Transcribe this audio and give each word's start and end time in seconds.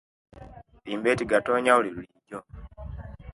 Mbe 0.97 1.11
tegatonya 1.19 1.73
buli 1.77 1.89
bulijo 1.95 2.39